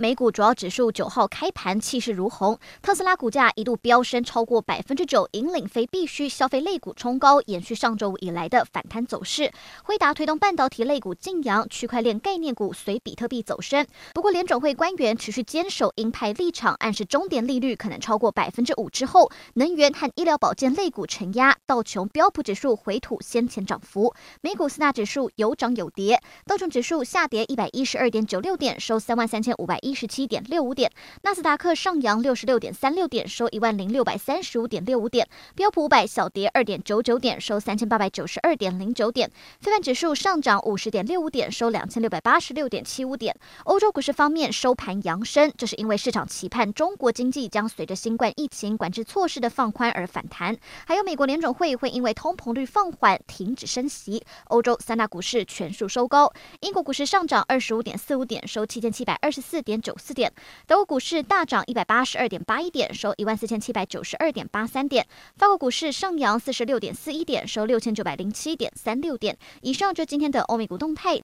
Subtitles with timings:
[0.00, 9.50] 美股主要指数九号开盘气势如虹，特斯拉股价一度飙升超过百分之九，引领非必需消费类股冲高，延续上周五以来的反弹走势。
[9.82, 13.84] 辉达推动半导体类股劲扬，区块链概念股随比特币走升。
[14.14, 24.14] 不过联准会官员持续坚守鹰派立场，暗示终点利率可能超过百分之五之后，能源和医疗保健类股承压，道琼标普指数回吐先前涨幅。
[24.42, 30.92] 美股四大指数有涨有跌，道琼指数下跌一百一十二点九六点，收三万三千五百一一十七点六五点，
[31.22, 43.34] 纳斯达克上扬六十六点三六点，收一万零六百三十五点六五点，标普五百小跌二点九九点，收三千八百九十二点零九点，非指数上涨五十点六五点，收两千六百八十六点七五点。
[43.64, 50.54] 欧洲股市方面收盘扬升，这是因为市场期盼中国经济将随着新冠疫情管制措施的放宽而反弹，
[50.86, 54.22] 还有美国联准会会因为通膨率放缓停止升息。
[54.48, 60.32] 欧洲三大股市全数收高，英国股市上涨二十五点四五点，收七千七百二十四点九四点。
[60.66, 65.06] 德国股市大涨一百八十二点八一点，收一万四千七百九十二点八三点。
[65.36, 69.38] 法国股市上扬四十六点四一点，收六千九百零七点三六点。
[69.62, 71.16] 以上就今天的欧美股动态。